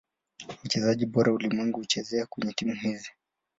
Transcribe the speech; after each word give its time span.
Wachezaji 0.61 1.05
bora 1.05 1.33
ulimwenguni 1.33 1.83
hucheza 1.83 2.25
kwenye 2.25 2.53
timu 2.53 2.73
hizi. 2.73 3.11